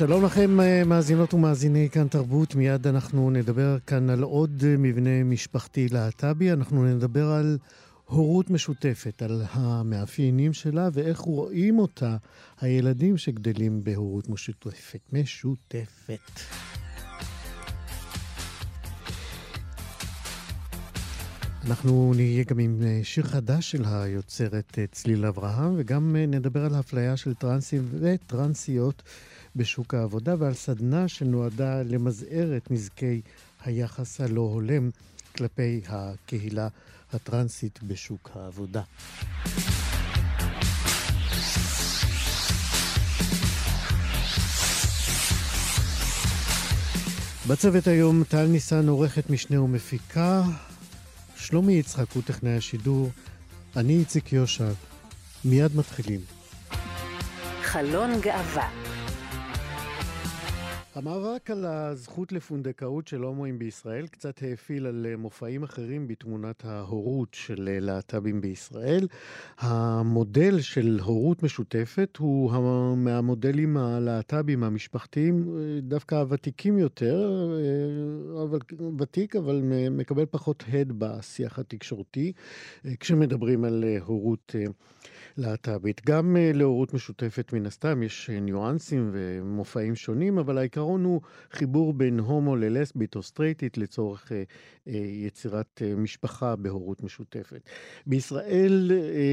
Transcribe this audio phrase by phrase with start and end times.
[0.00, 2.54] שלום לכם, אה, מאזינות ומאזיני כאן תרבות.
[2.54, 6.52] מיד אנחנו נדבר כאן על עוד אה, מבנה משפחתי להט"בי.
[6.52, 7.58] אנחנו נדבר על
[8.04, 12.16] הורות משותפת, על המאפיינים שלה ואיך רואים אותה
[12.60, 15.00] הילדים שגדלים בהורות משותפת.
[15.12, 16.40] משותפת.
[21.66, 27.16] אנחנו נהיה גם עם אה, שיר חדש של היוצרת צליל אברהם, וגם נדבר על האפליה
[27.16, 29.02] של טרנסים וטרנסיות
[29.56, 33.20] בשוק העבודה ועל סדנה שנועדה למזער את נזקי
[33.64, 34.90] היחס הלא הולם
[35.36, 36.68] כלפי הקהילה
[37.12, 38.82] הטרנסית בשוק העבודה.
[47.48, 50.42] בצוות היום טל ניסן עורכת משנה ומפיקה,
[51.36, 53.10] שלומי יצחק הוא טכנאי השידור,
[53.76, 54.70] אני איציק יושע.
[55.44, 56.20] מיד מתחילים.
[57.62, 58.79] חלון גאווה
[61.00, 67.28] המאבק על הזכות לפונדקאות של הומואים בישראל קצת האפיל על אה, מופעים אחרים בתמונת ההורות
[67.32, 69.08] של אה, להט"בים בישראל.
[69.58, 72.52] המודל של הורות משותפת הוא
[72.96, 77.30] מהמודלים הלהט"בים המשפחתיים, אה, דווקא הוותיקים יותר,
[78.42, 78.58] אבל,
[78.98, 82.32] ותיק, אבל מקבל פחות הד בשיח התקשורתי,
[83.00, 84.54] כשמדברים על הורות
[85.36, 86.00] להט"בית.
[86.06, 91.20] גם להורות משותפת מן הסתם יש ניואנסים ומופעים שונים, אבל העיקרון הוא
[91.52, 94.34] חיבור בין הומו ללסבית או סטרייטית לצורך uh,
[94.86, 94.90] uh,
[95.26, 97.60] יצירת uh, משפחה בהורות משותפת.
[98.06, 98.90] בישראל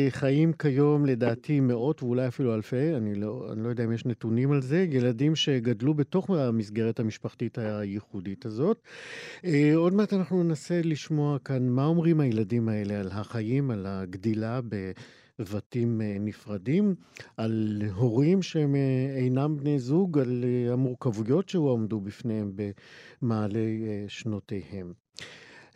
[0.09, 4.51] חיים כיום לדעתי מאות ואולי אפילו אלפי, אני לא, אני לא יודע אם יש נתונים
[4.51, 8.81] על זה, ילדים שגדלו בתוך המסגרת המשפחתית הייחודית הזאת.
[9.75, 14.91] עוד מעט אנחנו ננסה לשמוע כאן מה אומרים הילדים האלה על החיים, על הגדילה ב...
[15.39, 16.95] בתים אה, נפרדים,
[17.37, 22.51] על הורים שהם אה, אינם בני זוג, על אה, המורכבויות שהועמדו בפניהם
[23.21, 23.59] במעלה
[24.07, 24.93] שנותיהם.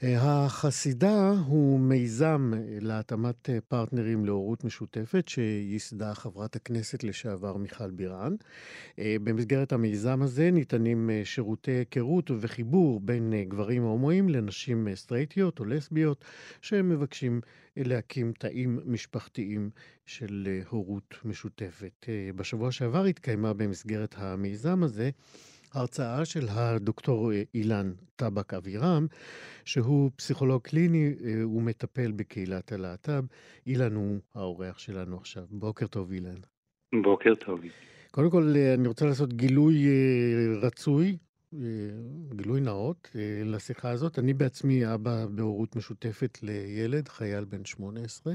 [0.04, 2.52] החסידה הוא מיזם
[2.82, 8.36] להתאמת פרטנרים להורות משותפת שייסדה חברת הכנסת לשעבר מיכל בירן.
[8.98, 16.26] במסגרת המיזם הזה ניתנים שירותי היכרות וחיבור בין גברים הומואים לנשים סטרייטיות או לסביות
[16.62, 17.42] שמבקשים
[17.78, 19.70] להקים תאים משפחתיים
[20.06, 22.06] של הורות משותפת.
[22.36, 25.10] בשבוע שעבר התקיימה במסגרת המיזם הזה
[25.74, 29.08] הרצאה של הדוקטור אה, אילן טבק אבירם,
[29.66, 31.14] שהוא פסיכולוג קליני
[31.56, 33.24] ומטפל בקהילת הלהט"ב.
[33.68, 35.44] אילן הוא האורח שלנו עכשיו.
[35.50, 36.36] בוקר טוב, אילן.
[37.04, 37.60] בוקר טוב.
[38.12, 41.18] קודם כל, אה, אני רוצה לעשות גילוי אה, רצוי,
[42.36, 43.10] גילוי נאות
[43.46, 44.20] לשיחה הזאת.
[44.20, 48.34] אני בעצמי אבא בהורות משותפת לילד, חייל בן 18.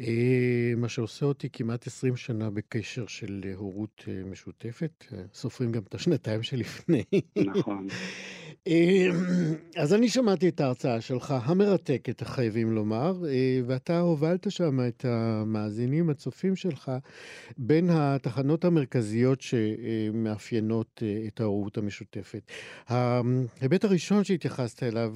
[0.00, 5.04] אה, מה שעושה אותי כמעט 20 שנה בקשר של הורות אה, משותפת.
[5.12, 7.02] אה, סופרים גם את השנתיים שלפני.
[7.36, 7.86] נכון.
[9.76, 13.22] אז אני שמעתי את ההרצאה שלך, המרתקת, חייבים לומר,
[13.66, 16.92] ואתה הובלת שם את המאזינים, הצופים שלך,
[17.58, 22.52] בין התחנות המרכזיות שמאפיינות את ההורות המשותפת.
[22.88, 25.14] ההיבט הראשון שהתייחסת אליו,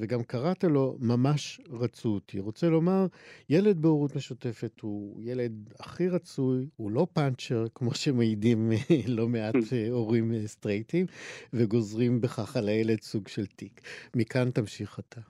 [0.00, 2.40] וגם קראת לו, ממש רצו אותי.
[2.40, 3.06] רוצה לומר,
[3.48, 8.70] ילד בהורות משותפת הוא ילד הכי רצוי, הוא לא פאנצ'ר, כמו שמעידים
[9.08, 11.06] לא מעט אה, הורים אה, סטרייטים,
[11.52, 13.80] וגוזרים בכך על הילד סוג של תיק.
[14.16, 15.20] מכאן תמשיך אתה.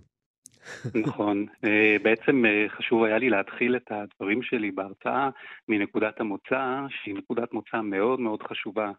[1.06, 1.46] נכון.
[1.64, 5.30] אה, בעצם חשוב היה לי להתחיל את הדברים שלי בהרצאה
[5.68, 8.92] מנקודת המוצא, שהיא נקודת מוצא מאוד מאוד חשובה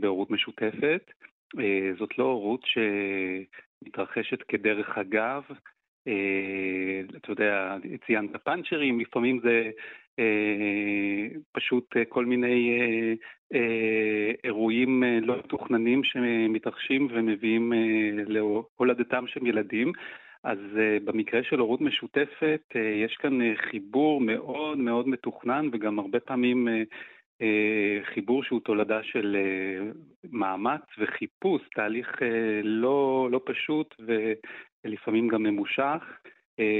[0.00, 1.10] בהורות משותפת.
[1.98, 2.60] זאת לא הורות
[3.84, 5.56] שמתרחשת כדרך אגב, אה,
[7.16, 9.70] אתה יודע, ציינת פאנצ'רים, לפעמים זה
[10.18, 12.70] אה, פשוט כל מיני
[13.54, 17.72] אה, אירועים לא מתוכננים שמתרחשים ומביאים
[18.26, 19.92] להולדתם של ילדים.
[20.44, 20.58] אז
[21.04, 22.62] במקרה של הורות משותפת
[23.04, 26.68] יש כאן חיבור מאוד מאוד מתוכנן וגם הרבה פעמים
[28.02, 29.36] חיבור שהוא תולדה של
[30.32, 32.16] מאמץ וחיפוש, תהליך
[32.62, 34.32] לא, לא פשוט ו...
[34.84, 36.18] לפעמים גם ממושך,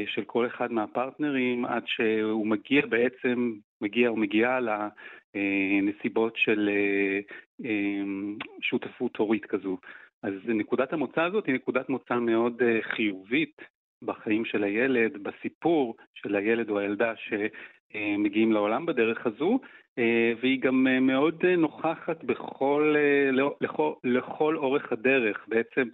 [0.06, 6.70] של כל אחד מהפרטנרים עד שהוא מגיע בעצם, מגיע או מגיעה לנסיבות של
[8.60, 9.78] שותפות הורית כזו.
[10.22, 13.60] אז נקודת המוצא הזאת היא נקודת מוצא מאוד חיובית
[14.02, 19.60] בחיים של הילד, בסיפור של הילד או הילדה שמגיעים לעולם בדרך הזו,
[20.40, 22.96] והיא גם מאוד נוכחת בכל,
[23.60, 25.44] לכל, לכל אורך הדרך.
[25.48, 25.88] בעצם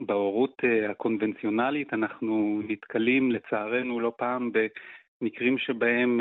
[0.00, 6.20] בהורות הקונבנציונלית אנחנו נתקלים לצערנו לא פעם במקרים שבהם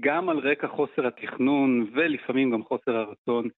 [0.00, 3.48] גם על רקע חוסר התכנון ולפעמים גם חוסר הרצון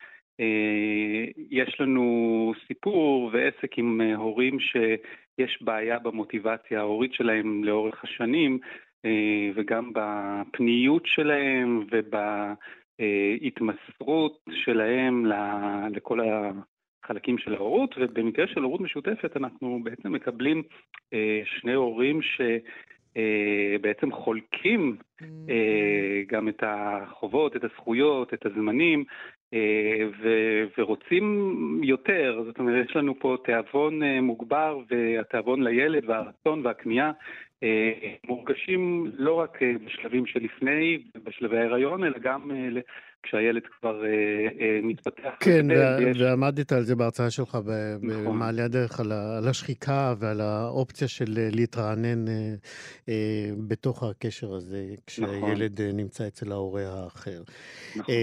[0.41, 8.59] אה, יש לנו סיפור ועסק עם אה, הורים שיש בעיה במוטיבציה ההורית שלהם לאורך השנים,
[9.05, 11.85] אה, וגם בפניות שלהם
[13.01, 15.27] ובהתמסרות שלהם
[15.91, 16.21] לכל
[17.09, 20.63] החלקים של ההורות, ובמקרה של הורות משותפת אנחנו בעצם מקבלים
[21.45, 22.41] שני הורים ש...
[23.81, 24.97] בעצם חולקים
[26.27, 29.05] גם את החובות, את הזכויות, את הזמנים,
[29.55, 36.67] אה, ו- ורוצים יותר, זאת אומרת, יש לנו פה תיאבון אה, מוגבר, והתיאבון לילד והרצון
[36.67, 37.13] והכמיהה
[37.63, 37.93] אה,
[38.25, 42.51] מורגשים לא רק בשלבים שלפני, בשלבי ההיריון, אלא גם
[43.23, 44.09] כשהילד כבר אה,
[44.61, 45.31] אה, מתפתח.
[45.41, 46.21] כן, ו- ויש...
[46.21, 47.59] ועמדת על זה בהרצאה שלך
[48.03, 48.25] נכון.
[48.25, 52.55] במעלה הדרך, על, על השחיקה ועל האופציה של אה, להתרענן אה,
[53.09, 55.97] אה, בתוך הקשר הזה, כשהילד נכון.
[55.97, 57.43] נמצא אצל ההורה האחר.
[57.97, 58.15] נכון.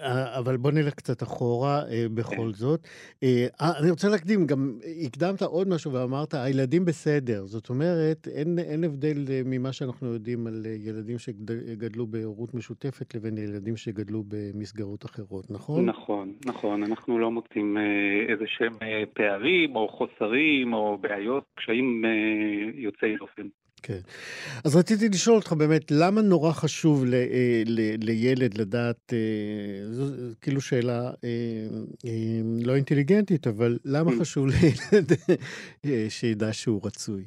[0.00, 2.52] אה, אבל בוא נלך קצת אחורה אה, בכל כן.
[2.52, 2.80] זאת.
[3.22, 7.44] אה, אני רוצה להקדים, גם הקדמת עוד משהו ואמרת, הילדים בסדר.
[7.46, 13.76] זאת אומרת, אין, אין הבדל ממה שאנחנו יודעים על ילדים שגדלו בהורות משותפת לבין ילדים
[13.76, 14.13] שגדלו...
[14.14, 15.86] גדלו במסגרות אחרות, נכון?
[15.86, 16.82] נכון, נכון.
[16.82, 22.10] אנחנו לא מוצאים אה, איזה שהם אה, פערים או חוסרים או בעיות, קשיים אה,
[22.74, 23.48] יוצאי דופן.
[23.82, 24.00] כן.
[24.64, 27.14] אז רציתי לשאול אותך באמת, למה נורא חשוב ל,
[27.66, 29.12] ל, לילד לדעת,
[29.90, 30.04] זו
[30.40, 31.10] כאילו שאלה
[32.64, 34.20] לא אינטליגנטית, אבל למה mm.
[34.20, 35.12] חשוב לילד
[36.08, 37.24] שידע שהוא רצוי?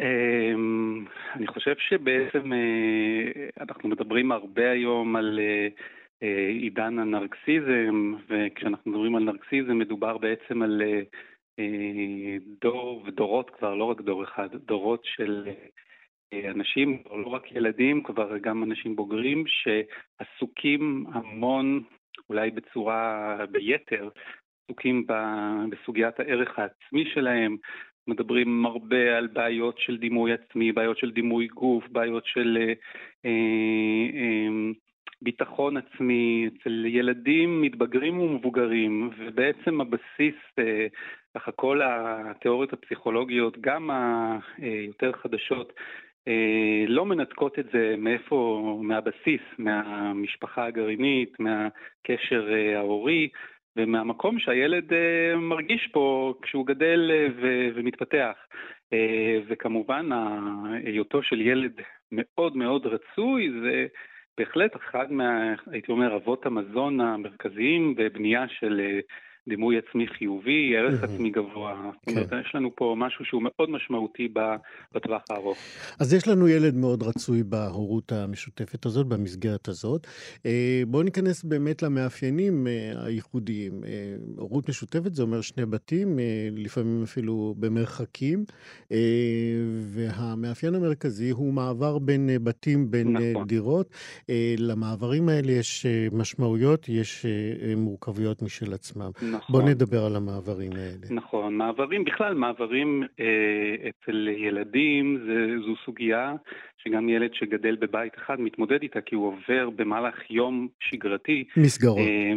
[0.00, 1.04] אמ,
[1.34, 5.68] אני חושב שבעצם אה, אנחנו מדברים הרבה היום על אה,
[6.22, 10.82] אה, עידן הנרקסיזם, וכשאנחנו מדברים על נרקסיזם מדובר בעצם על
[12.60, 15.48] דור ודורות כבר, לא רק דור אחד, דורות של
[16.34, 21.82] אנשים, לא רק ילדים, כבר גם אנשים בוגרים, שעסוקים המון,
[22.28, 24.08] אולי בצורה, ביתר,
[24.64, 25.06] עסוקים
[25.70, 27.56] בסוגיית הערך העצמי שלהם,
[28.08, 32.72] מדברים הרבה על בעיות של דימוי עצמי, בעיות של דימוי גוף, בעיות של אה,
[33.24, 34.72] אה,
[35.22, 40.86] ביטחון עצמי אצל ילדים, מתבגרים ומבוגרים, ובעצם הבסיס, אה,
[41.36, 43.90] ככה כל התיאוריות הפסיכולוגיות, גם
[44.58, 45.72] היותר חדשות,
[46.28, 53.28] אה, לא מנתקות את זה מאיפה, מהבסיס, מהמשפחה הגרעינית, מהקשר אה, ההורי.
[53.76, 58.32] ומהמקום שהילד uh, מרגיש פה כשהוא גדל ו- ומתפתח.
[58.94, 60.08] Uh, וכמובן,
[60.84, 61.80] היותו של ילד
[62.12, 63.86] מאוד מאוד רצוי זה
[64.38, 69.00] בהחלט אחד מה, הייתי אומר, אבות המזון המרכזיים בבנייה של
[69.48, 71.90] דימוי עצמי חיובי, ערך עצמי גבוה.
[72.00, 72.40] זאת אומרת, כן.
[72.46, 74.28] יש לנו פה משהו שהוא מאוד משמעותי
[74.94, 75.58] בטווח הארוך.
[76.00, 80.06] אז יש לנו ילד מאוד רצוי בהורות המשותפת הזאת, במסגרת הזאת.
[80.46, 83.84] אה, בואו ניכנס באמת למאפיינים אה, הייחודיים.
[83.84, 83.90] אה,
[84.36, 86.18] הורות משותפת זה אומר שני בתים,
[86.56, 88.44] לפעמים אפילו במרחקים,
[89.80, 93.46] והמאפיין המרכזי הוא מעבר בין בתים, בין נכון.
[93.46, 93.90] דירות.
[94.58, 97.26] למעברים האלה יש משמעויות, יש
[97.76, 99.10] מורכבויות משל עצמם.
[99.16, 99.35] נכון.
[99.36, 99.60] נכון.
[99.60, 101.06] בוא נדבר על המעברים האלה.
[101.10, 106.34] נכון, מעברים, בכלל מעברים אה, אצל ילדים זה, זו סוגיה
[106.84, 111.44] שגם ילד שגדל בבית אחד מתמודד איתה, כי הוא עובר במהלך יום שגרתי.
[111.56, 111.98] מסגרות.
[111.98, 112.32] אה,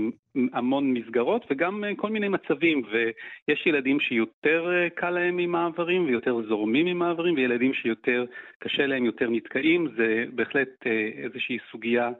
[0.53, 6.05] המון מסגרות וגם אה, כל מיני מצבים, ויש ילדים שיותר אה, קל להם עם מעברים
[6.05, 8.25] ויותר זורמים עם מעברים, וילדים שיותר
[8.59, 12.11] קשה להם, יותר נתקעים, זה בהחלט אה, איזושהי סוגיה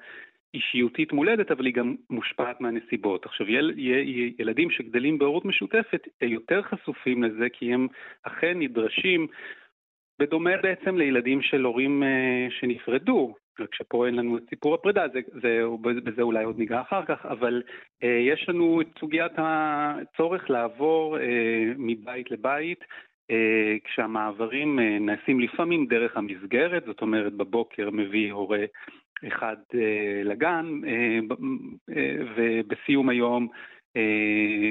[0.53, 3.25] אישיותית מולדת, אבל היא גם מושפעת מהנסיבות.
[3.25, 7.87] עכשיו, יל, יל, ילדים שגדלים בהורות משותפת יותר חשופים לזה, כי הם
[8.23, 9.27] אכן נדרשים,
[10.19, 15.19] בדומה בעצם לילדים של הורים אה, שנפרדו, רק שפה אין לנו את סיפור הפרידה, זה,
[15.41, 17.61] זה, בזה אולי עוד ניגע אחר כך, אבל
[18.03, 22.83] אה, יש לנו את סוגיית הצורך לעבור אה, מבית לבית,
[23.31, 28.65] אה, כשהמעברים אה, נעשים לפעמים דרך המסגרת, זאת אומרת בבוקר מביא הורה
[29.27, 31.19] אחד אה, לגן, אה,
[31.95, 33.47] אה, ובסיום היום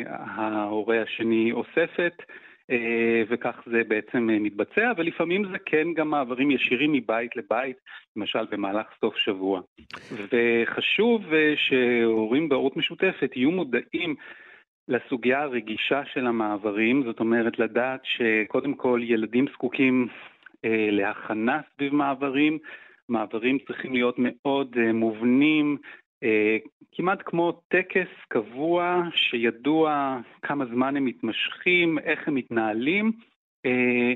[0.06, 2.22] ההורה השני אוספת.
[3.28, 7.76] וכך זה בעצם מתבצע, ולפעמים זה כן גם מעברים ישירים מבית לבית,
[8.16, 9.60] למשל במהלך סוף שבוע.
[10.12, 11.22] וחשוב
[11.56, 14.14] שהורים בהורות משותפת יהיו מודעים
[14.88, 20.08] לסוגיה הרגישה של המעברים, זאת אומרת לדעת שקודם כל ילדים זקוקים
[20.90, 22.58] להכנה סביב מעברים,
[23.08, 25.76] מעברים צריכים להיות מאוד אה, מובנים,
[26.22, 26.56] אה,
[26.92, 33.12] כמעט כמו טקס קבוע שידוע כמה זמן הם מתמשכים, איך הם מתנהלים,
[33.66, 34.12] אה,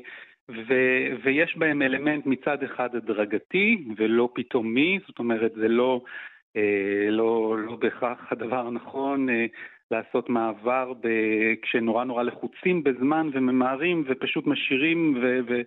[0.51, 6.01] ו- ויש בהם אלמנט מצד אחד הדרגתי ולא פתאומי, זאת אומרת זה לא,
[6.57, 9.47] אה, לא, לא בהכרח הדבר הנכון אה,
[9.91, 15.63] לעשות מעבר ב- כשנורא נורא לחוצים בזמן וממהרים ופשוט משאירים ו- ו-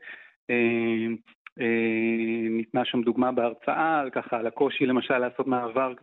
[2.50, 5.94] ניתנה שם דוגמה בהרצאה, ככה על הקושי למשל לעשות מעבר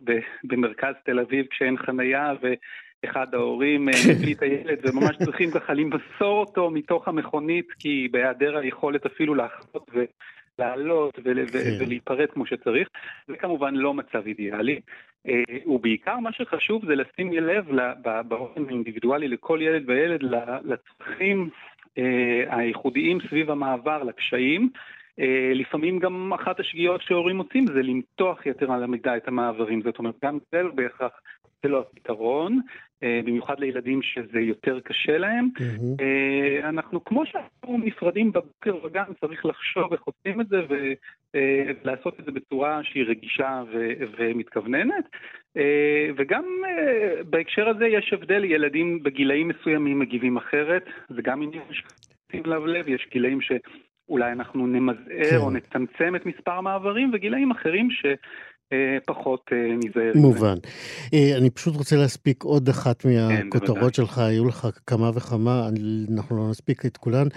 [0.43, 3.93] במרכז תל אביב כשאין חנייה ואחד ההורים אה.
[4.09, 9.91] מביא את הילד וממש צריכים ככה למסור אותו מתוך המכונית כי בהיעדר היכולת אפילו לאחרות
[10.59, 11.21] ולעלות כן.
[11.79, 12.87] ולהיפרד כמו שצריך.
[13.27, 14.79] זה כמובן לא מצב אידיאלי.
[15.65, 17.65] ובעיקר מה שחשוב זה לשים לב
[18.27, 20.21] באופן אינדיבידואלי לכל ילד וילד
[20.63, 21.49] לצרכים
[22.47, 24.69] הייחודיים סביב המעבר, לקשיים.
[25.19, 29.99] אה, לפעמים גם אחת השגיאות שהורים מוצאים זה למתוח יתר על המידה את המעברים, זאת
[29.99, 31.11] אומרת גם זה לא בהכרח,
[31.63, 32.59] זה לא הפתרון,
[33.03, 35.49] אה, במיוחד לילדים שזה יותר קשה להם.
[35.57, 36.03] Mm-hmm.
[36.63, 40.61] אנחנו כמו שאנחנו נפרדים בבוקר וגם צריך לחשוב איך עושים את זה
[41.33, 43.63] ולעשות את זה בצורה שהיא רגישה
[44.17, 45.05] ומתכווננת.
[46.17, 46.43] וגם
[47.29, 52.87] בהקשר הזה יש הבדל, ילדים בגילאים מסוימים מגיבים אחרת, זה גם עניין ששים לב לב,
[52.87, 53.51] יש גילאים ש...
[54.09, 55.37] אולי אנחנו נמזער כן.
[55.37, 58.05] או נצמצם את מספר המעברים, וגילאים אחרים ש...
[58.73, 60.11] אה, פחות אה, נזהר.
[60.15, 60.55] מובן.
[61.13, 65.69] אה, אני פשוט רוצה להספיק עוד אחת כן, מהכותרות שלך, היו לך כמה וכמה,
[66.11, 67.27] אנחנו לא נספיק את כולן.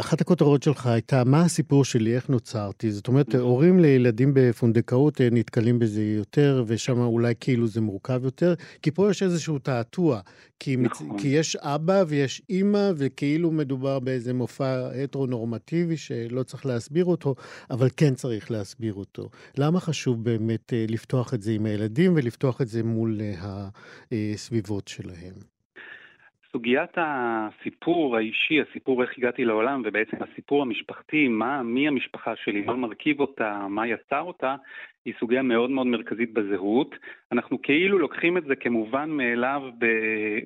[0.00, 2.90] אחת הכותרות שלך הייתה, מה הסיפור שלי, איך נוצרתי?
[2.90, 3.40] זאת אומרת, נכון.
[3.40, 9.22] הורים לילדים בפונדקאות נתקלים בזה יותר, ושם אולי כאילו זה מורכב יותר, כי פה יש
[9.22, 10.20] איזשהו תעתוע.
[10.60, 11.08] כי, נכון.
[11.08, 11.20] מצ...
[11.20, 17.34] כי יש אבא ויש אימא, וכאילו מדובר באיזה מופע הטרו-נורמטיבי שלא צריך להסביר אותו,
[17.70, 19.30] אבל כן צריך להסביר אותו.
[19.58, 23.68] למה חשוב באמת אה, לפתוח את זה עם הילדים ולפתוח את זה מול אה,
[24.34, 25.58] הסביבות שלהם?
[26.52, 32.76] סוגיית הסיפור האישי, הסיפור איך הגעתי לעולם, ובעצם הסיפור המשפחתי, מה, מי המשפחה שלי, מה
[32.76, 34.56] מרכיב אותה, מה יצר אותה,
[35.04, 36.94] היא סוגיה מאוד מאוד מרכזית בזהות.
[37.32, 39.62] אנחנו כאילו לוקחים את זה כמובן מאליו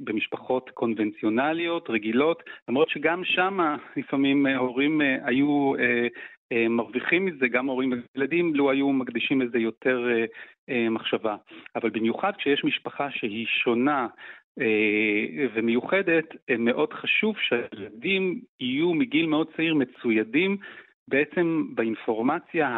[0.01, 3.59] במשפחות קונבנציונליות, רגילות, למרות שגם שם
[3.97, 6.07] לפעמים הורים אה, היו אה, אה,
[6.71, 10.07] מרוויחים מזה, גם הורים וילדים, לו היו מקדישים לזה יותר
[10.91, 11.37] מחשבה.
[11.77, 14.07] אבל במיוחד כשיש משפחה שהיא שונה,
[15.55, 16.25] ומיוחדת,
[16.59, 20.57] מאוד חשוב שהילדים יהיו מגיל מאוד צעיר מצוידים
[21.09, 22.69] בעצם באינפורמציה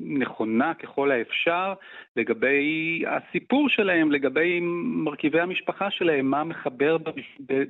[0.00, 1.74] הנכונה ככל האפשר
[2.16, 4.60] לגבי הסיפור שלהם, לגבי
[5.04, 6.96] מרכיבי המשפחה שלהם, מה מחבר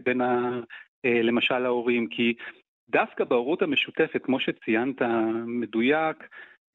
[0.05, 0.61] בין ה...
[1.05, 2.35] אה, למשל ההורים, כי
[2.91, 5.03] דווקא בהורות המשותפת, כמו שציינת
[5.47, 6.17] מדויק,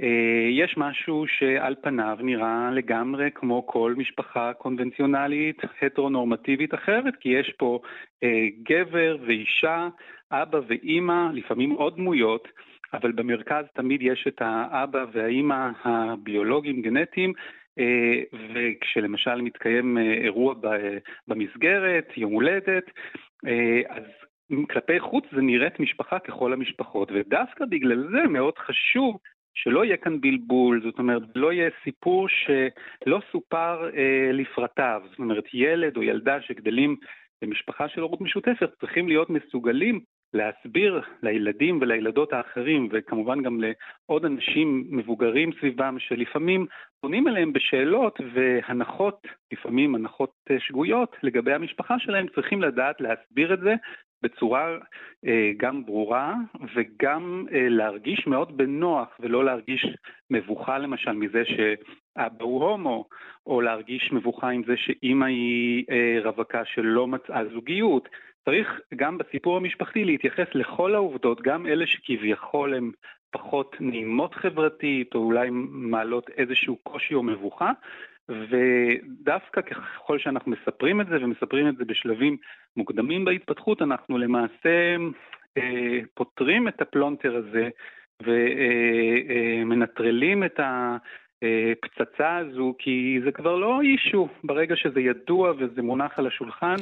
[0.01, 7.53] אה, יש משהו שעל פניו נראה לגמרי כמו כל משפחה קונבנציונלית הטרונורמטיבית אחרת, כי יש
[7.57, 7.79] פה
[8.23, 9.87] אה, גבר ואישה,
[10.31, 12.47] אבא ואימא, לפעמים עוד דמויות,
[12.93, 17.33] אבל במרכז תמיד יש את האבא והאימא הביולוגיים גנטיים,
[17.79, 18.21] אה,
[18.53, 20.53] וכשלמשל מתקיים אירוע
[21.27, 22.91] במסגרת, יום הולדת,
[23.89, 24.03] אז
[24.69, 29.17] כלפי חוץ זה נראית משפחה ככל המשפחות, ודווקא בגלל זה מאוד חשוב
[29.53, 35.43] שלא יהיה כאן בלבול, זאת אומרת, לא יהיה סיפור שלא סופר אה, לפרטיו, זאת אומרת,
[35.53, 36.95] ילד או ילדה שגדלים
[37.41, 39.99] במשפחה של הורות משותפת צריכים להיות מסוגלים
[40.35, 46.65] להסביר לילדים ולילדות האחרים, וכמובן גם לעוד אנשים מבוגרים סביבם, שלפעמים
[47.01, 53.59] פונים אליהם בשאלות והנחות, לפעמים הנחות אה, שגויות לגבי המשפחה שלהם, צריכים לדעת להסביר את
[53.59, 53.75] זה
[54.25, 54.77] בצורה
[55.25, 56.35] אה, גם ברורה
[56.75, 59.87] וגם אה, להרגיש מאוד בנוח ולא להרגיש
[60.29, 63.07] מבוכה למשל מזה שאבא הוא הומו,
[63.47, 68.09] או להרגיש מבוכה עם זה שאימא היא אה, רווקה שלא מצאה זוגיות.
[68.45, 72.91] צריך גם בסיפור המשפחתי להתייחס לכל העובדות, גם אלה שכביכול הן
[73.31, 77.71] פחות נעימות חברתית, או אולי מעלות איזשהו קושי או מבוכה,
[78.29, 82.37] ודווקא ככל שאנחנו מספרים את זה, ומספרים את זה בשלבים
[82.77, 84.95] מוקדמים בהתפתחות, אנחנו למעשה
[85.57, 87.69] אה, פותרים את הפלונטר הזה
[89.65, 90.97] ומנטרלים אה, אה, את ה...
[91.71, 94.27] הפצצה הזו, כי זה כבר לא issue.
[94.43, 96.75] ברגע שזה ידוע וזה מונח על השולחן,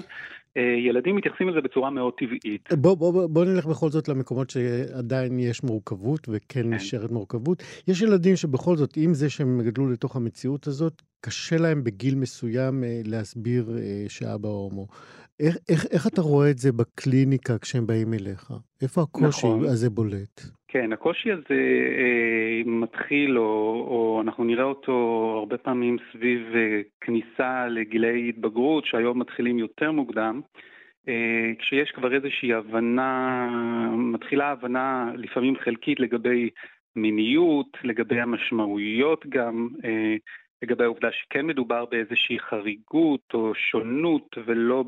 [0.55, 2.70] ילדים מתייחסים לזה בצורה מאוד טבעית.
[2.74, 6.74] בוא, בוא, בוא, נלך בכל זאת למקומות שעדיין יש מורכבות, וכן כן.
[6.74, 7.63] נשארת מורכבות.
[7.88, 12.84] יש ילדים שבכל זאת, עם זה שהם גדלו לתוך המציאות הזאת, קשה להם בגיל מסוים
[13.05, 13.65] להסביר
[14.08, 14.88] שאבא הומו.
[15.39, 18.51] איך, איך, איך אתה רואה את זה בקליניקה כשהם באים אליך?
[18.82, 19.65] איפה הקושי נכון.
[19.65, 20.41] הזה בולט?
[20.67, 21.60] כן, הקושי הזה
[22.00, 22.33] אה,
[22.67, 23.43] מתחיל, או,
[23.88, 24.93] או אנחנו נראה אותו
[25.39, 30.41] הרבה פעמים סביב אה, כניסה לגילי התבגרות, שהיום מתחילים יותר מוקדם,
[31.08, 33.50] אה, כשיש כבר איזושהי הבנה,
[33.91, 36.50] מתחילה הבנה לפעמים חלקית לגבי
[36.96, 40.15] מיניות, לגבי המשמעויות גם, אה,
[40.62, 44.84] לגבי העובדה שכן מדובר באיזושהי חריגות או שונות ולא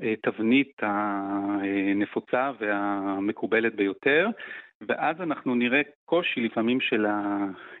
[0.00, 4.28] בתבנית הנפוצה והמקובלת ביותר,
[4.88, 7.06] ואז אנחנו נראה קושי לפעמים של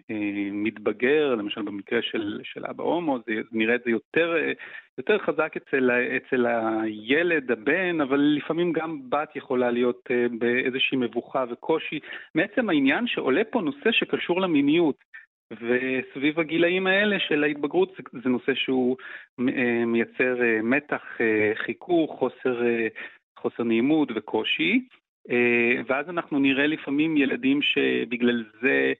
[0.08, 4.34] המתבגר, למשל במקרה של, של אבא הומו, זה, נראה את זה יותר,
[4.98, 11.44] יותר חזק אצל, אצל הילד, הבן, אבל לפעמים גם בת יכולה להיות אה, באיזושהי מבוכה
[11.50, 11.98] וקושי.
[12.34, 14.96] מעצם העניין שעולה פה נושא שקשור למיניות.
[15.52, 18.96] וסביב הגילאים האלה של ההתבגרות זה, זה נושא שהוא
[19.40, 22.60] אה, מייצר אה, מתח, אה, חיכוך, חוסר,
[23.38, 24.80] חוסר נעימות וקושי,
[25.86, 28.92] ואז אנחנו נראה לפעמים ילדים שבגלל זה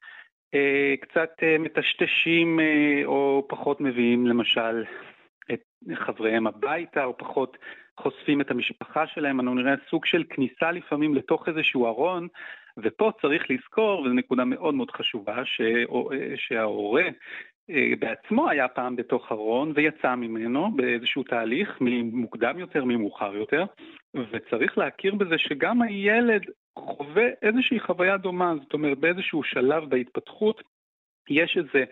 [1.01, 2.61] קצת מטשטשים
[3.05, 4.85] או פחות מביאים למשל
[5.53, 5.61] את
[5.95, 7.57] חבריהם הביתה, או פחות
[8.01, 12.29] חושפים את המשפחה שלהם, אנחנו נראה סוג של כניסה לפעמים לתוך איזשהו ארון,
[12.79, 15.43] ופה צריך לזכור, וזו נקודה מאוד מאוד חשובה,
[16.37, 17.09] שההורה אה,
[17.99, 21.81] בעצמו היה פעם בתוך ארון ויצא ממנו באיזשהו תהליך,
[22.13, 23.65] מוקדם יותר, ממאוחר יותר,
[24.15, 26.43] וצריך להכיר בזה שגם הילד
[26.79, 30.63] חווה איזושהי חוויה דומה, זאת אומרת באיזשהו שלב בהתפתחות
[31.31, 31.85] יש איזה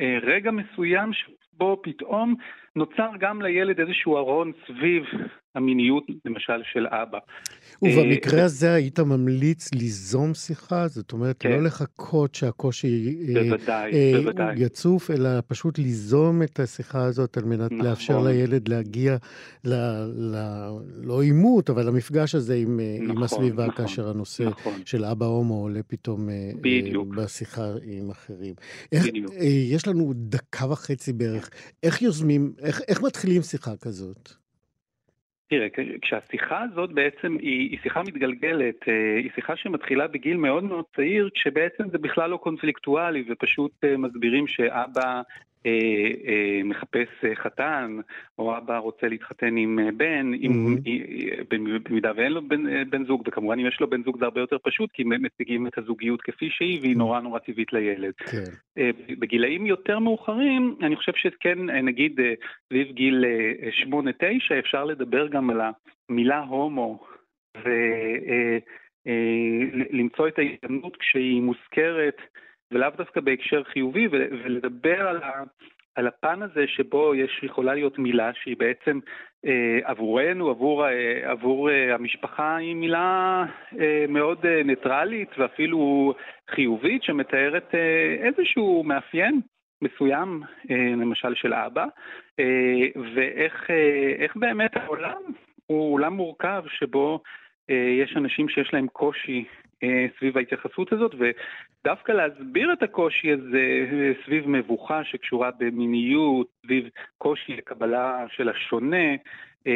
[0.00, 2.34] אה, רגע מסוים שבו פתאום
[2.76, 5.02] נוצר גם לילד איזשהו ארון סביב
[5.54, 7.18] המיניות, למשל, של אבא.
[7.82, 10.88] ובמקרה אה, הזה היית ממליץ ליזום שיחה?
[10.88, 11.50] זאת אומרת, כן.
[11.50, 14.54] לא לחכות שהקושי אה, בוודאי, אה, בוודאי.
[14.56, 17.86] יצוף, אלא פשוט ליזום את השיחה הזאת על מנת נכון.
[17.86, 19.16] לאפשר לילד להגיע,
[19.64, 20.36] ל, ל,
[21.02, 24.72] לא עימות, אבל למפגש הזה עם, נכון, עם הסביבה, נכון, כאשר הנושא נכון.
[24.84, 26.28] של אבא הומו עולה פתאום
[26.60, 27.08] בדיוק.
[27.14, 28.54] בשיחה עם אחרים.
[28.92, 29.34] איך, בדיוק.
[29.70, 31.50] יש לנו דקה וחצי בערך.
[31.82, 34.28] איך יוזמים, איך, איך מתחילים שיחה כזאת?
[35.50, 35.66] תראה,
[36.02, 41.30] כשהשיחה הזאת בעצם היא, היא שיחה מתגלגלת, אה, היא שיחה שמתחילה בגיל מאוד מאוד צעיר,
[41.34, 45.22] כשבעצם זה בכלל לא קונפליקטואלי ופשוט אה, מסבירים שאבא
[46.64, 47.96] מחפש אה, חתן,
[48.38, 50.90] או אבא רוצה להתחתן עם בן, mm-hmm.
[51.88, 54.56] במידה ואין לו בן, בן זוג, וכמובן אם יש לו בן זוג זה הרבה יותר
[54.62, 58.12] פשוט, כי הם מציגים את הזוגיות כפי שהיא, והיא נורא נורא טבעית לילד.
[58.14, 58.44] כן.
[59.18, 62.20] בגילאים יותר מאוחרים, אני חושב שכן, נגיד
[62.66, 63.24] סביב גיל
[63.90, 63.94] 8-9,
[64.58, 65.60] אפשר לדבר גם על
[66.08, 67.04] המילה הומו,
[69.06, 72.16] ולמצוא את ההזדמנות כשהיא מוזכרת.
[72.72, 75.42] ולאו דווקא בהקשר חיובי, ולדבר על, ה,
[75.94, 78.98] על הפן הזה שבו יש, יכולה להיות מילה שהיא בעצם
[79.46, 83.44] אה, עבורנו, עבור, אה, עבור אה, המשפחה, היא מילה
[83.80, 86.14] אה, מאוד אה, ניטרלית ואפילו
[86.50, 89.40] חיובית, שמתארת אה, איזשהו מאפיין.
[89.82, 91.84] מסוים, אה, למשל של אבא,
[92.40, 95.22] אה, ואיך אה, באמת העולם
[95.66, 97.22] הוא עולם מורכב שבו
[98.02, 99.44] יש אנשים שיש להם קושי
[100.18, 101.14] סביב ההתייחסות הזאת,
[101.84, 103.84] דווקא להסביר את הקושי הזה
[104.24, 106.88] סביב מבוכה שקשורה במיניות, סביב
[107.18, 109.14] קושי לקבלה של השונה,
[109.66, 109.72] אה,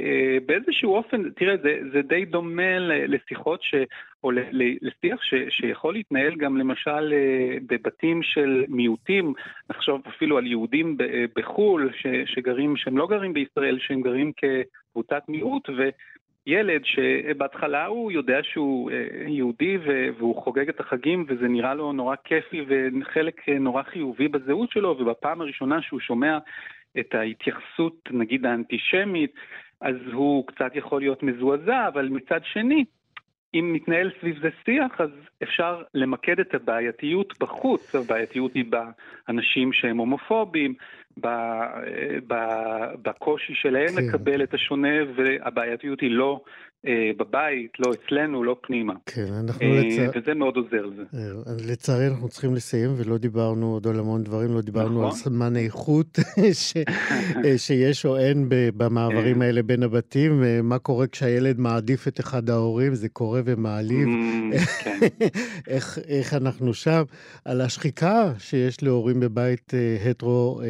[0.00, 3.74] אה, באיזשהו אופן, תראה, זה, זה די דומה לשיחות ש,
[4.24, 4.30] או
[4.82, 9.32] לשיח ש, שיכול להתנהל גם למשל אה, בבתים של מיעוטים,
[9.70, 10.96] נחשוב אפילו על יהודים
[11.36, 15.88] בחו"ל ש, שגרים, שהם לא גרים בישראל, שהם גרים כקבוצת מיעוט, ו...
[16.46, 19.78] ילד שבהתחלה הוא יודע שהוא אה, יהודי
[20.18, 24.96] והוא חוגג את החגים וזה נראה לו נורא כיפי וחלק אה, נורא חיובי בזהות שלו,
[24.98, 26.38] ובפעם הראשונה שהוא שומע
[26.98, 29.32] את ההתייחסות, נגיד האנטישמית,
[29.80, 32.84] אז הוא קצת יכול להיות מזועזע, אבל מצד שני,
[33.54, 35.10] אם מתנהל סביב זה שיח, אז
[35.42, 37.94] אפשר למקד את הבעייתיות בחוץ.
[37.94, 38.64] הבעייתיות היא
[39.28, 40.74] באנשים שהם הומופובים,
[43.02, 44.06] בקושי שלהם כן.
[44.08, 46.40] לקבל את השונה, והבעייתיות היא לא אה,
[47.18, 48.94] בבית, לא אצלנו, לא פנימה.
[49.06, 50.10] כן, אנחנו לצער...
[50.14, 51.02] וזה מאוד עוזר לזה.
[51.72, 55.18] לצערי אנחנו צריכים לסיים, ולא דיברנו עוד על המון דברים, לא דיברנו על נכון.
[55.18, 56.18] זמן איכות
[57.56, 63.08] שיש או אין במעברים האלה בין הבתים, מה קורה כשהילד מעדיף את אחד ההורים, זה
[63.08, 64.08] קורה ומעליב.
[64.08, 64.98] Mm, כן.
[66.08, 67.02] איך אנחנו שם,
[67.44, 69.72] על השחיקה שיש להורים בבית
[70.10, 70.60] הטרו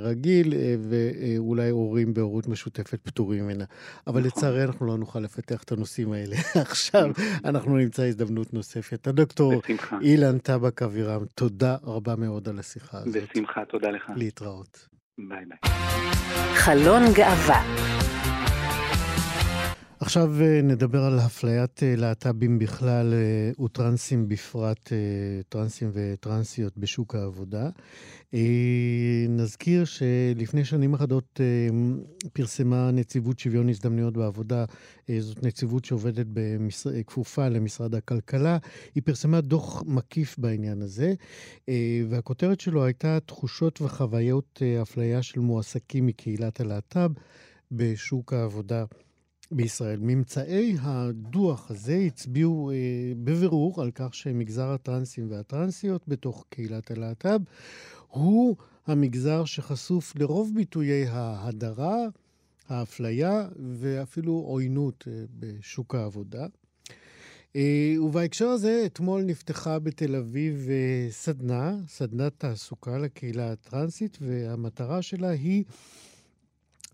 [0.00, 3.64] רגיל, ואולי הורים בהורות משותפת פטורים ממנה.
[4.06, 4.38] אבל נכון.
[4.38, 6.36] לצערי אנחנו לא נוכל לפתח את הנושאים האלה.
[6.70, 7.10] עכשיו
[7.44, 9.06] אנחנו נמצא הזדמנות נוספת.
[9.06, 9.62] הדוקטור
[10.02, 13.22] אילן טבק אבירם, תודה רבה מאוד על השיחה הזאת.
[13.22, 14.10] בשמחה, תודה לך.
[14.16, 14.88] להתראות.
[15.18, 15.72] ביי ביי.
[16.54, 17.62] חלון גאווה
[20.00, 24.92] עכשיו אה, נדבר על אפליית אה, להט"בים בכלל אה, וטרנסים בפרט,
[25.48, 27.68] טרנסים וטרנסיות בשוק העבודה.
[29.28, 31.40] נזכיר שלפני שנים אחדות
[32.32, 34.64] פרסמה נציבות שוויון הזדמנויות בעבודה,
[35.18, 36.86] זאת נציבות שעובדת, במש...
[37.06, 38.58] כפופה למשרד הכלכלה,
[38.94, 41.14] היא פרסמה דוח מקיף בעניין הזה,
[42.08, 47.10] והכותרת שלו הייתה תחושות וחוויות אפליה של מועסקים מקהילת הלהט"ב
[47.72, 48.84] בשוק העבודה.
[49.52, 49.98] בישראל.
[50.02, 52.76] ממצאי הדוח הזה הצביעו אה,
[53.24, 57.40] בבירור על כך שמגזר הטרנסים והטרנסיות בתוך קהילת הלהט"ב
[58.08, 61.96] הוא המגזר שחשוף לרוב ביטויי ההדרה,
[62.68, 66.46] האפליה ואפילו עוינות אה, בשוק העבודה.
[67.56, 75.28] אה, ובהקשר הזה, אתמול נפתחה בתל אביב אה, סדנה, סדנת תעסוקה לקהילה הטרנסית, והמטרה שלה
[75.28, 75.64] היא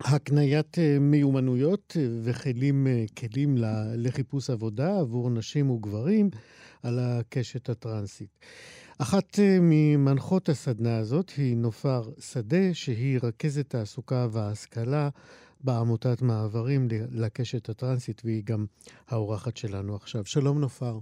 [0.00, 3.54] הקניית אה, מיומנויות אה, וכלים אה, כלים
[3.96, 6.30] לחיפוש עבודה עבור נשים וגברים
[6.82, 8.38] על הקשת הטרנסית.
[8.98, 15.08] אחת ממנחות הסדנה הזאת היא נופר שדה, שהיא רכזת תעסוקה והשכלה
[15.60, 18.66] בעמותת מעברים לקשת הטרנסית, והיא גם
[19.08, 20.24] האורחת שלנו עכשיו.
[20.24, 20.98] שלום נופר.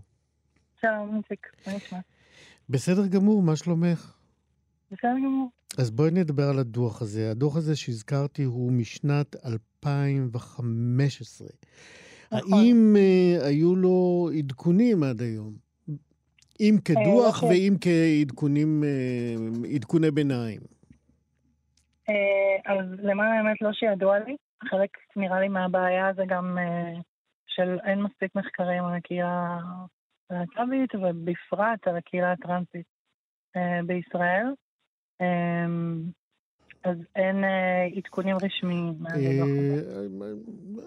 [0.81, 1.99] שלום, איציק, מה נשמע?
[2.69, 4.14] בסדר גמור, מה שלומך?
[4.95, 5.51] בסדר גמור.
[5.79, 7.31] אז בואי נדבר על הדוח הזה.
[7.31, 11.49] הדוח הזה שהזכרתי הוא משנת 2015.
[12.33, 12.53] נכון.
[12.53, 15.55] האם uh, היו לו עדכונים עד היום?
[16.61, 18.87] אם כדוח אה, ואם כעדכונים, uh,
[19.75, 20.61] עדכוני ביניים.
[22.67, 24.37] אז למען האמת לא שידוע לי.
[24.71, 27.01] חלק נראה לי מהבעיה זה גם uh,
[27.47, 29.59] של אין מספיק מחקרים על הקהילה
[30.31, 32.87] הלהט"בית ובפרט על הקהילה הטרנסית
[33.57, 34.47] uh, בישראל.
[35.21, 36.05] אמ,
[36.85, 38.95] אז אין אה, עדכונים רשמיים.
[39.07, 39.43] אה,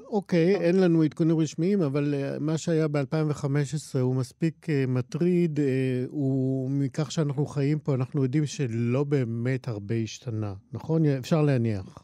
[0.06, 5.60] אוקיי, אין לנו עדכונים רשמיים, אבל אה, מה שהיה ב-2015 הוא מספיק מטריד,
[6.08, 11.06] הוא מכך שאנחנו חיים פה, אנחנו יודעים שלא באמת הרבה השתנה, נכון?
[11.06, 12.04] אפשר להניח.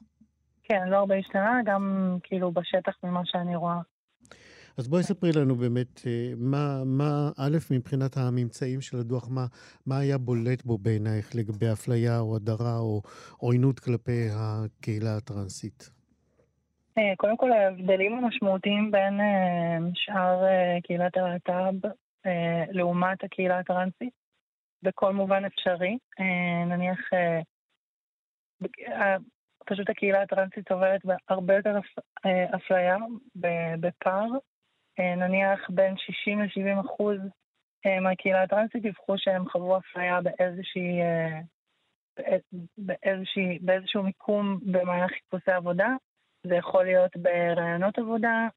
[0.63, 3.79] כן, לא הרבה השתנה, גם כאילו בשטח ממה שאני רואה.
[4.77, 9.45] אז בואי ספרי לנו באמת אה, מה, מה, א', מבחינת הממצאים של הדוח, מה,
[9.85, 13.01] מה היה בולט בו בעינייך לגבי אפליה או הדרה או
[13.37, 15.89] עוינות כלפי הקהילה הטרנסית?
[16.97, 20.41] אה, קודם כל, ההבדלים המשמעותיים בין אה, שאר
[20.83, 21.87] קהילת הלהט"ב
[22.71, 24.13] לעומת הקהילה הטרנסית,
[24.83, 25.97] בכל מובן אפשרי.
[26.67, 26.99] נניח,
[29.65, 31.79] פשוט הקהילה הטרנסית סובלת בהרבה יותר
[32.55, 32.97] אפליה
[33.79, 34.27] בפער
[34.99, 37.17] נניח בין 60 ל-70 אחוז
[37.85, 41.39] אה, מהקהילה הטרנסית דיווחו שהם חוו אפליה באיזושהי, אה,
[42.77, 45.87] באיזושהי, באיזשהו מיקום במהלך חיפושי עבודה.
[46.47, 48.47] זה יכול להיות ברעיונות עבודה,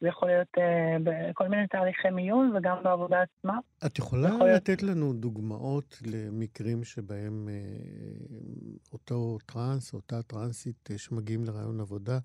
[0.00, 3.58] זה יכול להיות uh, בכל מיני תהליכי מיון וגם בעבודה עצמה.
[3.86, 4.96] את יכולה לתת להיות...
[4.96, 12.18] לנו דוגמאות למקרים שבהם uh, אותו טרנס, אותה טרנסית uh, שמגיעים לרעיון עבודה,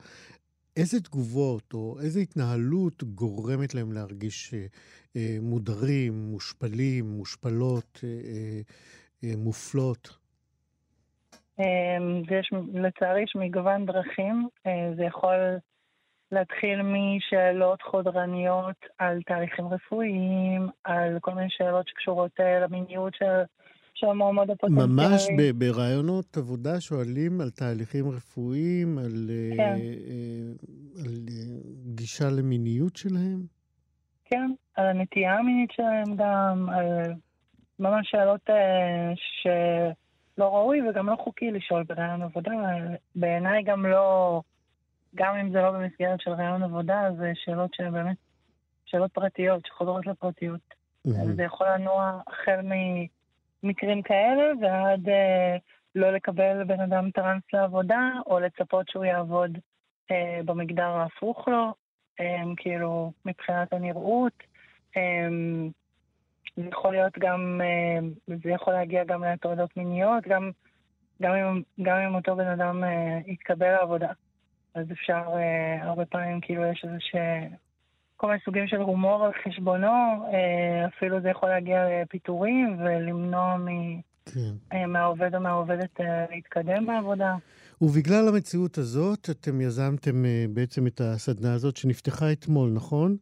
[0.79, 4.65] איזה תגובות או איזה התנהלות גורמת להם להרגיש אה,
[5.15, 8.61] אה, מודרים, מושפלים, מושפלות, אה, אה,
[9.23, 10.17] אה, מופלות?
[11.59, 14.47] אמ, ויש, לצערי יש מגוון דרכים.
[14.67, 15.57] אה, זה יכול
[16.31, 23.43] להתחיל משאלות חודרניות על תהליכים רפואיים, על כל מיני שאלות שקשורות למיניות של
[23.99, 24.88] של המועמד הפוטנציאלי.
[24.88, 29.62] ממש ברעיונות עבודה שואלים על תהליכים רפואיים, על, כן.
[29.62, 30.51] אה, אה,
[31.05, 31.59] על אה,
[31.95, 33.39] גישה למיניות שלהם?
[34.25, 37.13] כן, על הנטייה המינית שלהם גם, על
[37.79, 42.51] ממש שאלות אה, שלא ראוי וגם לא חוקי לשאול ברעיון עבודה.
[43.15, 44.41] בעיניי גם לא,
[45.15, 48.17] גם אם זה לא במסגרת של רעיון עבודה, זה שאלות שהן באמת
[48.85, 50.59] שאלות פרטיות, שחוזרות לפרטיות.
[51.07, 51.35] Mm-hmm.
[51.35, 52.71] זה יכול לנוע החל מ...
[53.63, 55.58] מקרים כאלה, ועד אה,
[55.95, 59.58] לא לקבל בן אדם טרנס לעבודה, או לצפות שהוא יעבוד
[60.12, 61.74] אה, במגדר ההפוך לו,
[62.58, 64.34] כאילו, מבחינת הנראות.
[66.56, 67.62] זה יכול להיות גם,
[68.28, 70.52] זה יכול להגיע גם להטרדות מיניות, גם,
[71.22, 72.84] גם, אם, גם אם אותו בן אדם
[73.28, 74.12] יתקבל לעבודה.
[74.76, 75.24] אז אפשר,
[75.82, 76.98] הרבה פעמים כאילו יש איזה.
[78.19, 80.25] כל מיני סוגים של הומור על חשבונו,
[80.88, 83.67] אפילו זה יכול להגיע לפיטורים ולמנוע מ...
[84.25, 84.77] כן.
[84.77, 87.36] אה, מהעובד או מהעובדת אה, להתקדם בעבודה.
[87.82, 93.17] ובגלל המציאות הזאת, אתם יזמתם אה, בעצם את הסדנה הזאת שנפתחה אתמול, נכון?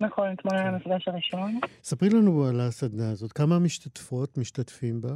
[0.00, 0.74] נכון, אתמול היה כן.
[0.74, 1.58] המפגש הראשון.
[1.82, 3.32] ספרי לנו על הסדנה הזאת.
[3.32, 5.14] כמה משתתפות, משתתפים בה?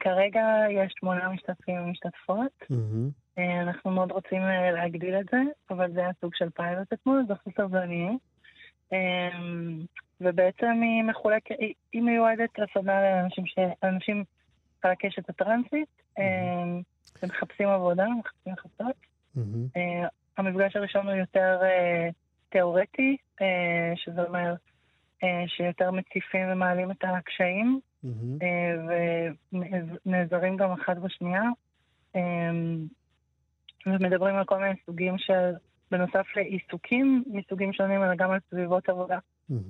[0.00, 2.52] כרגע יש שמונה משתתפים ומשתתפות.
[2.62, 3.25] Mm-hmm.
[3.38, 5.38] Uh, אנחנו מאוד רוצים uh, להגדיל את זה,
[5.70, 8.18] אבל זה היה סוג של פיילוט אתמול, אז אנחנו סבלניים.
[8.90, 8.96] Um,
[10.20, 11.54] ובעצם היא מחולקת,
[11.92, 13.44] היא מיועדת לסדנה לאנשים,
[13.82, 14.24] אנשים
[14.82, 16.22] על הקשת הטרנסית, mm-hmm.
[17.22, 18.96] הם מחפשים עבודה, מחפשים חפשות.
[19.36, 19.78] Mm-hmm.
[20.36, 22.08] המפגש הראשון הוא יותר אה,
[22.48, 24.54] תיאורטי, אה, שזה אומר
[25.46, 28.44] שיותר מציפים ומעלים את הקשיים, mm-hmm.
[30.04, 31.42] ונעזרים גם אחת בשנייה,
[33.86, 35.52] ומדברים על כל מיני סוגים של,
[35.90, 39.18] בנוסף לעיסוקים מסוגים שונים, אלא גם על סביבות עבודה.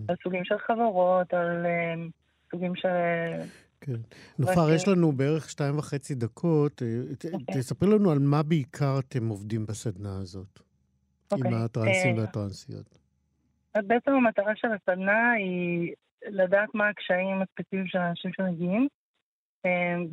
[0.08, 2.08] על סוגים של חברות, על אמ,
[2.50, 2.88] סוגים של...
[3.80, 3.92] כן.
[4.38, 6.82] נופר, יש לנו בערך שתיים וחצי דקות.
[6.82, 6.88] אה,
[7.32, 7.54] אוקיי.
[7.54, 10.60] תספרי לנו על מה בעיקר אתם עובדים בסדנה הזאת,
[11.32, 11.54] עם אוקיי.
[11.54, 12.98] הטרנסים אה, והטרנסיות.
[13.76, 15.94] בעצם המטרה של הסדנה היא
[16.26, 18.88] לדעת מה הקשיים הספציפיים של האנשים שמגיעים,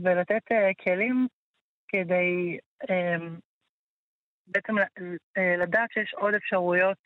[0.03, 0.43] ולתת
[0.83, 1.27] כלים
[1.87, 2.57] כדי
[4.47, 4.75] בעצם
[5.37, 6.97] לדעת שיש עוד אפשרויות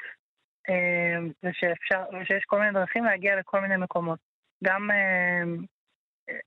[0.69, 4.19] אמ, ושאפשר, ושיש כל מיני דרכים להגיע לכל מיני מקומות.
[4.63, 4.91] גם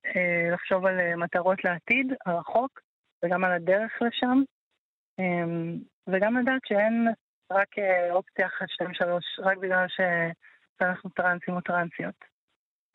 [0.06, 2.80] אה, לחשוב על אה, מטרות לעתיד הרחוק,
[3.24, 4.42] וגם על הדרך לשם,
[6.06, 7.08] וגם לדעת שאין
[7.50, 12.14] רק אה, אופציה אחת, שתיים, שלוש, רק בגלל שאנחנו טרנסים או טרנסיות.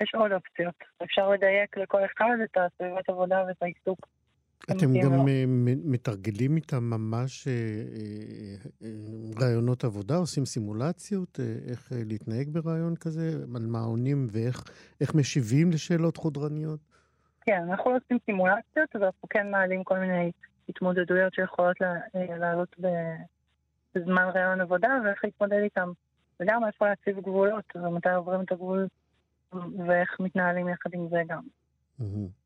[0.01, 0.75] יש עוד אופציות.
[1.03, 4.07] אפשר לדייק לכל אחד את הסביבת עבודה ואת העיסוק
[4.71, 5.43] אתם גם אה,
[5.85, 7.53] מתרגלים איתם ממש אה,
[8.81, 8.89] אה,
[9.41, 16.79] רעיונות עבודה, עושים סימולציות, איך להתנהג ברעיון כזה, על מה עונים ואיך משיבים לשאלות חודרניות?
[17.41, 20.31] כן, אנחנו לא עושים סימולציות, אבל אנחנו כן מעלים כל מיני
[20.69, 21.77] התמודדויות שיכולות
[22.39, 22.75] לעלות
[23.95, 25.91] בזמן רעיון עבודה ואיך להתמודד איתם.
[26.39, 28.87] וגם איפה להציב גבולות, ומתי עוברים את הגבול
[29.53, 31.41] ואיך מתנהלים יחד עם זה גם.
[32.01, 32.44] Mm-hmm.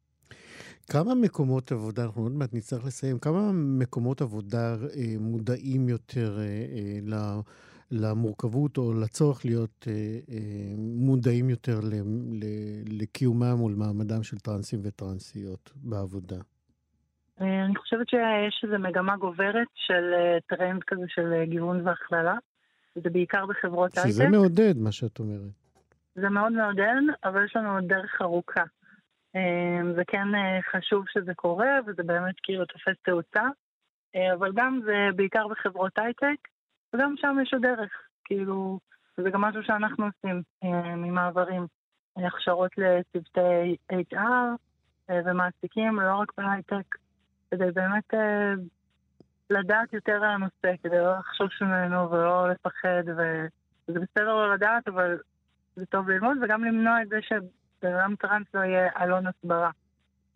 [0.90, 6.44] כמה מקומות עבודה, אנחנו עוד מעט נצטרך לסיים, כמה מקומות עבודה אה, מודעים יותר אה,
[6.44, 7.40] אה,
[7.92, 9.94] למורכבות או לצורך להיות אה,
[10.32, 11.94] אה, מודעים יותר ל,
[12.32, 12.46] ל,
[13.02, 16.38] לקיומם ולמעמדם של טרנסים וטרנסיות בעבודה?
[17.42, 22.36] אה, אני חושבת שיש איזו מגמה גוברת של אה, טרנד כזה של אה, גיוון והכללה,
[22.96, 24.10] וזה בעיקר בחברות הייטק.
[24.10, 25.52] שזה מעודד, מה שאת אומרת.
[26.16, 28.64] זה מאוד מעודד, אבל יש לנו עוד דרך ארוכה.
[29.36, 33.44] אמ, זה כן אה, חשוב שזה קורה, וזה באמת כאילו תופס תאוצה,
[34.16, 36.48] אה, אבל גם זה בעיקר בחברות הייטק,
[36.94, 37.92] וגם שם יש עוד דרך,
[38.24, 38.80] כאילו,
[39.18, 41.68] זה גם משהו שאנחנו עושים אה, ממעברים,
[42.18, 44.58] הכשרות לצוותי HR
[45.10, 46.96] ומעסיקים, לא רק בהייטק,
[47.52, 48.14] כדי באמת
[49.50, 55.18] לדעת יותר על הנושא, כדי לא לחשוש ממנו ולא לפחד, וזה בסדר לא לדעת, אבל
[55.76, 57.32] זה טוב ללמוד, וגם למנוע את זה ש...
[57.82, 59.72] בן אדם טראנס לא יהיה עלון הסברה,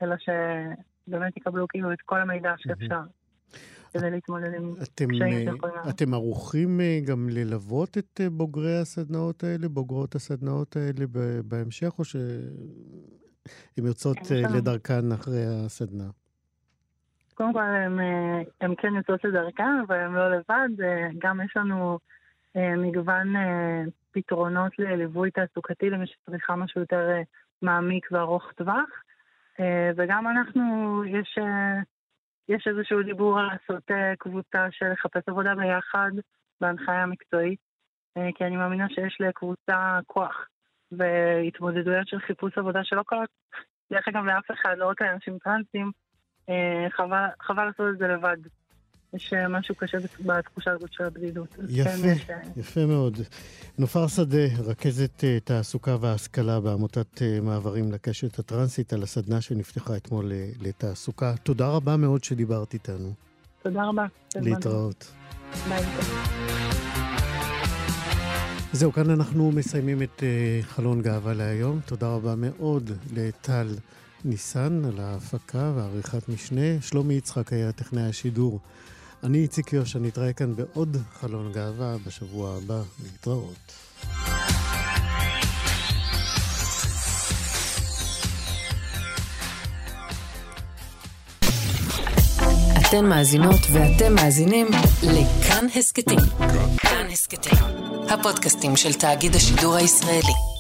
[0.02, 3.02] אלא שבאמת יקבלו כאילו את כל המידע שאפשר.
[3.94, 9.70] כדי להתמודד עם קשיים שיכולים אתם ערוכים אה, גם ללוות את אה, בוגרי הסדנאות האלה,
[9.70, 11.06] בוגרות הסדנאות האלה
[11.46, 12.22] בהמשך, או שהן
[13.78, 16.10] יוצאות אה, לדרכן אחרי הסדנה?
[17.34, 17.60] קודם כל,
[18.62, 20.70] הן כן יוצאות לדרכן, אבל הן לא לבד.
[21.18, 22.00] גם יש לנו
[22.56, 23.34] מגוון
[24.14, 27.22] פתרונות לליווי תעסוקתי למי שצריכה משהו יותר אה,
[27.62, 28.90] מעמיק וארוך טווח.
[29.60, 31.82] אה, וגם אנחנו, יש, אה,
[32.50, 36.12] יש איזשהו דיבור על לעשות קבוצה של לחפש עבודה ביחד
[36.62, 37.60] בהנחיה מקצועית,
[38.36, 40.48] כי אני מאמינה שיש לקבוצה כוח
[40.92, 43.30] והתמודדויות של חיפוש עבודה שלא קורות,
[43.92, 45.92] דרך אגב לאף אחד, לא רק לאנשים טרנסים,
[46.90, 48.38] חבל, חבל לעשות את זה לבד.
[49.14, 51.48] יש אה, משהו קשה בתחושה הזאת של הבדידות.
[51.70, 53.18] יפה, כן, יפה מאוד.
[53.78, 60.32] נופר שדה, רכזת אה, תעסוקה והשכלה בעמותת אה, מעברים לקשת הטרנסית, על הסדנה שנפתחה אתמול
[60.62, 61.34] לתעסוקה.
[61.44, 63.14] תודה רבה מאוד שדיברת איתנו.
[63.64, 64.06] תודה רבה.
[64.36, 65.12] להתראות.
[65.70, 65.84] ביי.
[68.72, 70.24] זהו, כאן אנחנו מסיימים את
[70.62, 71.80] חלון גאווה להיום.
[71.86, 73.68] תודה רבה מאוד לטל
[74.26, 76.82] ניסן על ההפקה ועריכת משנה.
[76.82, 78.60] שלומי יצחק היה טכנאי השידור.
[79.24, 82.82] אני איציק יושע, נתראה כאן בעוד חלון גאווה בשבוע הבא.
[83.04, 83.74] להתראות.
[92.88, 94.68] אתן מאזינות ואתם מאזינים
[95.04, 96.20] לכאן הסכתים.
[96.78, 97.58] כאן הסכתים,
[98.10, 100.53] הפודקאסטים של תאגיד השידור הישראלי.